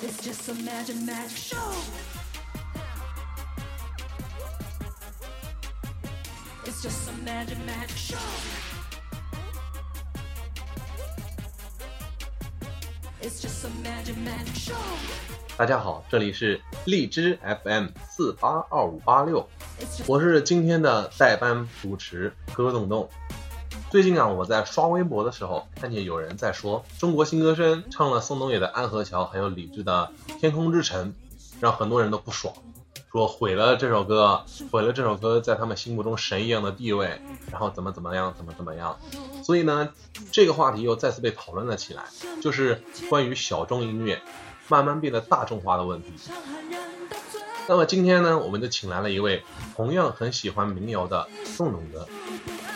[0.00, 1.72] It's just a magic magic show.
[6.64, 8.16] It's just a magic magic show.
[13.20, 14.76] It's just a magic magic show.
[15.56, 19.48] 大家好，这里是荔枝 FM 四八二五八六，
[20.06, 23.10] 我是今天的代班主持柯洞洞。
[23.90, 31.08] 最近啊，我在刷微博的时候，看见有人在说中国新歌声唱了宋冬野的《安河桥》，还有李志的《天空之城》，
[31.58, 32.52] 让很多人都不爽，
[33.10, 37.18] 说毁了这首歌，毁了这首歌在他们心目中神一样的地位，
[37.50, 38.94] 然后怎么怎么样，怎么怎么样。
[39.42, 39.88] 所以呢，
[40.30, 42.04] 这个话题又再次被讨论了起来，
[42.42, 44.20] 就是关于小众音乐
[44.68, 46.12] 慢慢变得大众化的问题。
[47.66, 49.42] 那么今天呢，我们就请来了一位
[49.76, 52.06] 同样很喜欢民谣的宋董哥，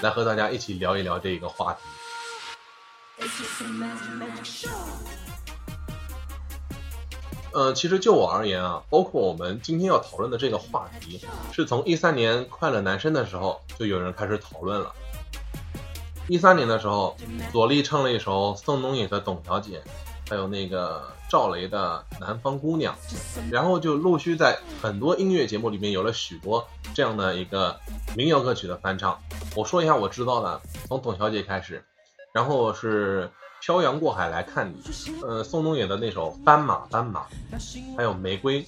[0.02, 1.80] 来和大家一起聊一聊这一个话题。
[3.20, 4.68] it's just a magic magic show.
[7.52, 14.92] 呃，其实就我而言啊，包括我们今天要讨论的这个话题，是从一三年《快乐男生》的时候就有人开始讨论了。
[16.26, 17.16] 一三年的时候，
[17.52, 19.80] 左立唱了一首宋冬野的《董小姐》，
[20.28, 22.94] 还有那个赵雷的《南方姑娘》，
[23.52, 27.78] 然后就陆续在很多音乐节目里面有了许多这样的一个
[28.16, 29.18] 民谣歌曲的翻唱。
[29.54, 31.84] 我说一下我知道的，从《董小姐》开始，
[32.32, 33.26] 然后是
[33.62, 34.82] 《漂洋过海来看你》，
[35.24, 37.26] 呃，宋冬野的那首《斑马斑马》，
[37.96, 38.64] 还有《玫瑰》。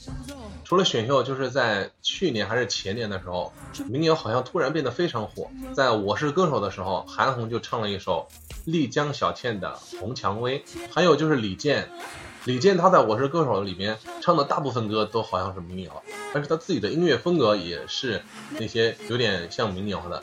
[0.62, 3.53] 除了选秀，就是在去年还是前年的时候，
[3.91, 5.51] 民谣好像突然变得非常火。
[5.75, 8.28] 在我是歌手的时候，韩红就唱了一首
[8.67, 10.61] 丽江小倩的《红蔷薇》，
[10.92, 11.89] 还有就是李健，
[12.45, 18.23] 李健他在我是歌手里面唱的大部分歌都好像是民谣，但是他自己的音乐风格也是
[18.61, 20.23] 那些有点像民谣的。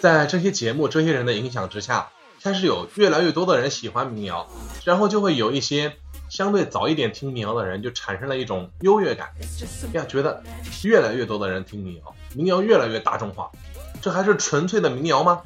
[0.00, 2.08] 在这些节目、这些人的影响之下，
[2.42, 4.46] 开始有越来越多的人喜欢民谣，
[4.84, 5.96] 然后就会有一些
[6.28, 9.30] 相对早一点听民谣的人就产生了一种优越感，
[9.92, 10.42] 呀，觉得
[10.84, 13.50] 越来越多的人听民谣，民谣越来越大众化，
[14.00, 15.42] 这还是纯粹的民谣吗？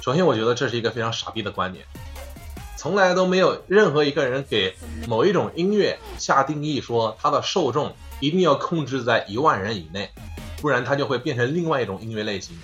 [0.00, 1.84] 首先，我觉得这是一个非常傻逼的观点，
[2.76, 4.76] 从来都没有任何一个人给
[5.08, 10.10] 某一种音乐下定义，说它的受众一定要控制在一万人以内，
[10.62, 12.56] 不然它就会变成另外一种音乐类型。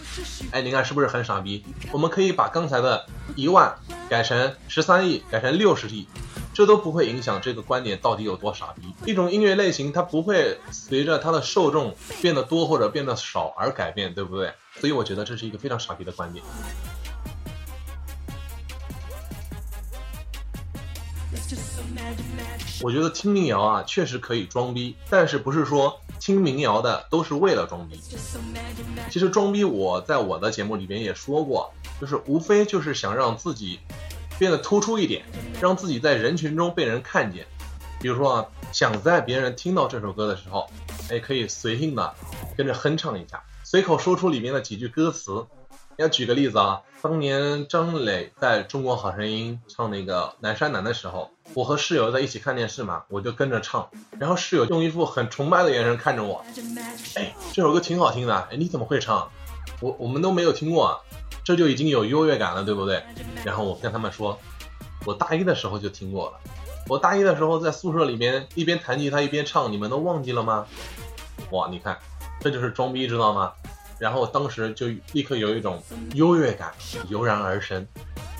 [0.52, 1.64] 哎，你看是不是很傻逼？
[1.90, 3.04] 我们可以把刚才的
[3.34, 3.76] 一万
[4.08, 6.06] 改成十三亿，改成六十亿，
[6.54, 8.94] 这都不会影响这个观点到底有多傻逼。
[9.04, 11.92] 一种音乐类型，它不会随着它的受众
[12.22, 14.52] 变得多或者变得少而改变，对不对？
[14.80, 16.44] 所以我觉得这是一个非常傻逼的观点。
[22.80, 28.00] 我觉得听民谣啊，确实可以装逼，但是不是说听民谣的都是为了装逼？
[29.10, 33.80] 其实装逼，我在我的节目里边也说过，就是无非就是想让自己
[34.38, 35.24] 变得突出一点，
[35.60, 37.46] 让自己在人群中被人看见。
[38.00, 40.68] 比如说啊，想在别人听到这首歌的时候，
[41.10, 42.14] 哎，可以随性的
[42.56, 45.44] 跟着哼唱一下，随口说出里面的几句歌词。
[45.98, 56.44] 要举个例子啊，当年张磊在中国好声音唱那个《南山南》的时候，我和室友在一起看电视嘛，我就跟着唱，然后室友用一副很崇拜的眼神看着我，
[57.16, 59.28] 哎，这首歌挺好听的，哎，你怎么会唱？
[59.80, 60.98] 我我们都没有听过啊，
[61.42, 63.02] 这就已经有优越感了，对不对？
[63.44, 64.38] 然后我跟他们说，
[65.04, 66.38] 我大一的时候就听过了，
[66.86, 70.64] 我大一的时候在宿舍里面一边弹吉他一边唱，你们都忘记了吗？
[71.50, 71.98] 哇，你看，
[72.40, 73.52] 这就是装逼，知道吗？
[73.98, 75.82] 然后当时就立刻有一种
[76.14, 76.72] 优越感
[77.08, 77.86] 油然而生。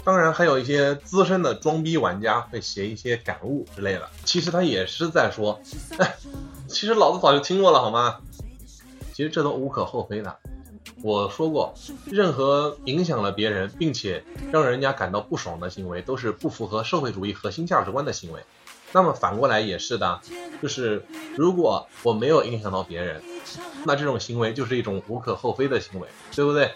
[0.04, 5.60] 当然，还有一些资深的装逼玩家会写一些感悟之类的，其实他也是在说，
[5.98, 6.16] 哎，
[6.66, 8.18] 其实老子早就听过了，好吗？
[9.12, 10.34] 其实这都无可厚非的。
[11.02, 11.74] 我说过，
[12.06, 18.40] 任何影响了别人并且让人家感到不爽的行为，都是不符合社会主义核心价值观的行为。
[18.92, 20.20] 那么反过来也是的，
[20.62, 21.04] 就是
[21.36, 23.22] 如果我没有影响到别人，
[23.84, 26.74] 那这种行为就是一种无可厚非的行为，对不对？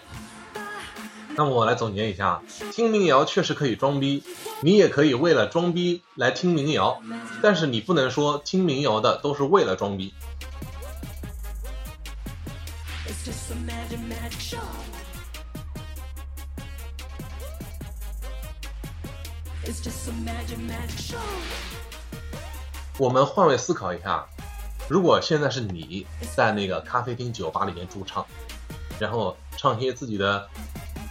[1.35, 2.41] 那么我来总结一下，
[2.71, 4.23] 听民谣确实可以装逼，
[4.61, 7.01] 你也可以为了装逼来听民谣，
[7.41, 10.13] 但是你不能说听民谣的都是为了装逼。
[22.99, 24.27] 我们换位思考一下，
[24.89, 28.25] 如果现在是你在那个咖啡厅、酒吧里面驻唱，
[28.99, 30.47] 然后唱一些自己的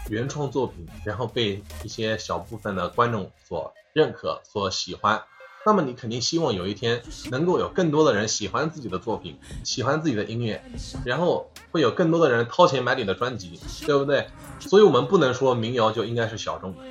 [0.08, 5.22] 原创作品，然后被一些小部分的观众所认可、所喜欢，
[5.64, 10.62] 那么你肯定希望有一天能够有更多的人喜欢自己的作品，喜欢自己的音乐，
[11.04, 14.28] 然后会有更多的人掏钱买你的专辑，对不对？
[14.60, 16.84] 所以我们不能说民谣就应该是小众的，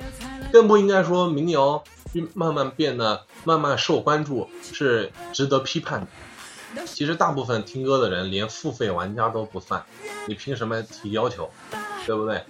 [0.52, 1.82] 更不应该说民谣
[2.34, 6.06] 慢慢变得慢慢受关注，是值得批判的。
[6.86, 9.84] 其实大部分听歌的人连付费玩家都不算，
[10.26, 11.50] 你凭什么提要求，
[12.06, 12.44] 对不对？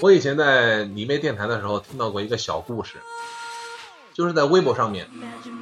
[0.00, 2.98] 我以前在迷妹电台的时候听到过一个小故事，
[4.14, 5.08] 就是在微博上面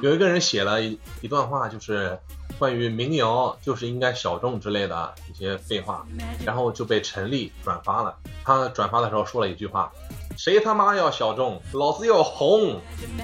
[0.01, 2.17] 有一个人写了一一段话，就是
[2.57, 6.05] 关于民谣就是应该小众之类的一些废话，
[6.45, 8.15] 然后就被陈粒转发了。
[8.43, 9.91] 他转发的时候说了一句话
[10.37, 12.79] ：“谁他妈要小众，老子要红。”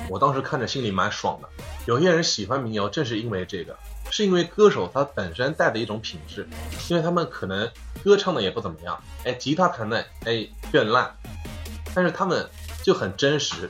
[0.10, 1.48] 我当时看着心里蛮爽的。
[1.86, 3.77] 有些人喜欢民谣，正是因为这个。
[4.12, 6.48] 是因为歌手他本身带的一种品质，
[6.90, 7.68] 因为他们可能
[8.04, 11.16] 歌唱的也不怎么样，哎，吉他弹的哎更烂，
[11.96, 12.46] 但是他们
[12.84, 13.69] 就很真实，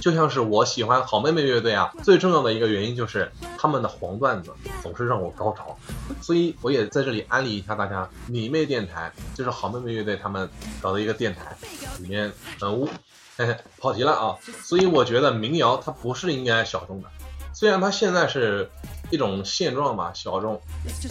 [0.00, 4.50] 就像是我喜欢好妹妹乐队啊，最重要的一个原因就是他们的黄段子
[4.82, 5.76] 总是让我高潮，
[6.22, 10.48] 所以我也在这里安利一下大家，米妹电台就是好妹妹乐队他们
[10.80, 11.54] 搞的一个电台，
[12.00, 12.88] 里面很污，
[13.36, 17.08] 嘿嘿，跑题了啊，所以我觉得民谣它不是应该小众的，
[17.52, 18.70] 虽然它现在是。
[19.12, 20.58] 一种现状吧，小众，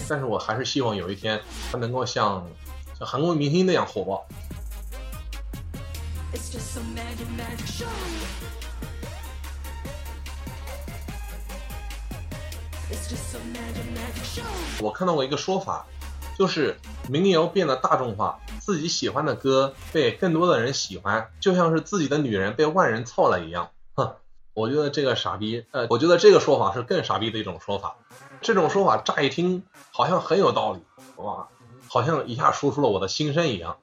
[0.09, 1.39] 但是我还是希望有一天
[1.71, 2.43] 它能够像
[2.97, 4.25] 像韩国明星那样火爆。
[14.79, 15.85] 我看到过一个说法，
[16.39, 16.75] 就是
[17.07, 23.69] 民谣变得大众化，自己喜欢的歌被更多的人喜欢，就像是自己的女人被万人操了一样。
[24.53, 27.95] 我觉得这个傻逼，呃，我觉得这个说法是更傻逼的一种说法。
[28.41, 30.81] 这种说法乍一听好像很有道理，
[31.17, 31.47] 哇，
[31.87, 33.77] 好像一下说出了我的心声一样。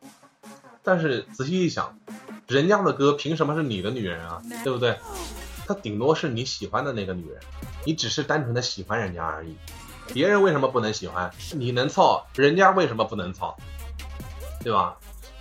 [0.82, 1.99] 但是仔细一想，
[2.47, 4.43] 人家的歌凭什么是你的女人啊？
[4.65, 4.99] 对不对？
[5.67, 7.41] 她顶多是你喜欢的那个女人，
[7.85, 9.56] 你只是单纯的喜欢人家而已。
[10.12, 11.31] 别人为什么不能喜欢？
[11.53, 13.56] 你能操，人家为什么不能操？
[14.62, 14.97] 对吧？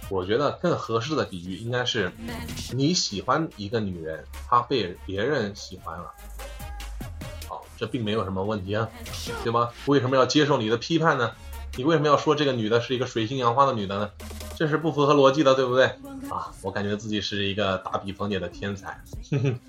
[0.09, 2.11] 我觉得更合适的比喻应该是，
[2.73, 6.13] 你喜欢一个女人，她被别人喜欢了，
[7.47, 8.87] 好，这并没有什么问题啊，
[9.43, 9.69] 对吗？
[9.85, 11.31] 为什么要接受你的批判呢？
[11.75, 14.09] 你为什么要说这个女的是一个水性杨花的女的呢？
[14.55, 15.85] 这是不符合逻辑的，对不对？
[16.29, 18.99] 啊，我感觉自己是一个打比方解的天才，
[19.29, 19.59] 哼哼。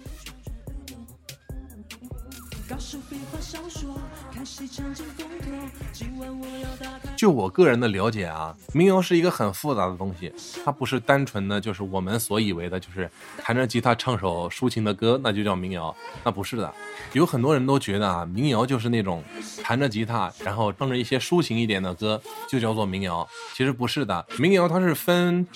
[7.17, 10.32] 就我个人的了解啊，民谣是一个很复杂的东西，
[10.64, 16.73] 它不是单纯的就是我们所以为的，就是弹着吉他唱首抒情的歌，那就叫民谣，那不是的。
[17.12, 19.25] 有很多人都觉得啊，民谣就是那种
[19.62, 23.26] 弹着吉他，然后唱着一些抒情一点的歌，就叫做民谣。
[23.55, 25.46] 其实不是的，民谣它是分，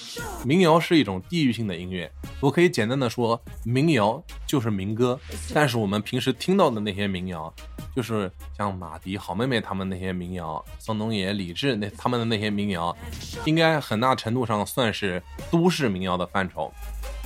[0.44, 2.10] 民谣是一种地域性的音乐。
[2.40, 5.18] 我可以简单的说，民谣就是民歌，
[5.54, 7.52] 但是我们平时听到的那些民谣。
[7.94, 12.96] 就是像马迪、好妹妹他们那些民谣，宋冬野、李志那他们的那些民谣，
[13.44, 16.72] 应该很大程度上算是都市民谣的范畴。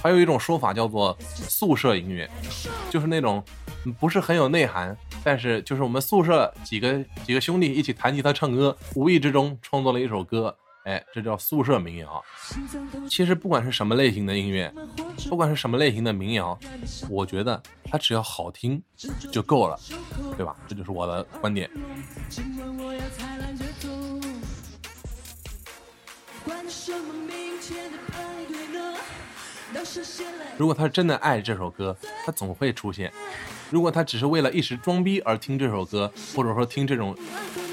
[0.02, 2.28] 还有一种说法叫做宿舍音乐，
[2.90, 3.42] 就是那种
[3.98, 10.56] 不是很有内涵，但是就是我们宿舍几个几个兄弟一起弹吉他唱歌，无意之中创作了一首歌。
[10.86, 12.24] 哎，这叫宿舍民谣。
[13.10, 14.72] 其实不管是什么类型的音乐，
[15.28, 16.56] 不管是什么类型的民谣，
[17.10, 18.80] 我觉得它只要好听
[19.32, 19.76] 就够了，
[20.36, 20.56] 对吧？
[20.68, 21.68] 这就是我的观点。
[30.56, 33.10] 如果他真的爱这首歌，他总会出现；
[33.70, 37.16] 如果他只是为了一时装逼而听这首歌，或者说听这种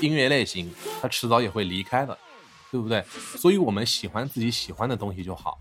[0.01, 2.17] 音乐类型，他迟早也会离开的。
[2.73, 3.05] 对不对？
[3.37, 5.59] 所以我们喜欢自己喜欢的东西就好，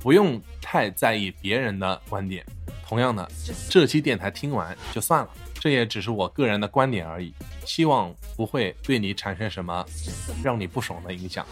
[0.00, 2.44] 不用太在意别人的观点。
[2.86, 3.26] 同样的，
[3.70, 7.32] 这期电台听完就算了，这也只是我个人的观点而已，
[7.64, 9.82] 希望不会对你产生什么
[10.44, 11.46] 让你不爽的影响。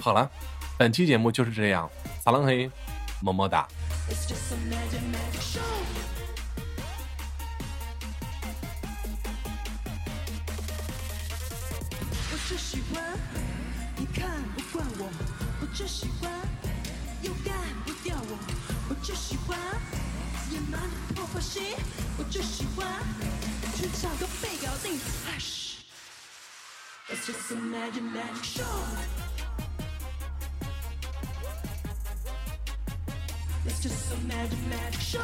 [0.00, 0.28] 好了，
[0.76, 1.88] 本期节目就是这样，
[2.20, 2.68] 撒浪嘿，
[3.22, 3.68] 么么哒。
[4.26, 4.34] 就
[24.40, 24.98] 找个被搞定。
[27.10, 28.64] It's just a magic magic show.
[33.64, 35.20] It's just a magic magic show.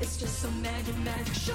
[0.00, 1.54] It's just a magic magic show.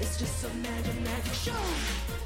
[0.00, 2.25] It's just a magic, magic show.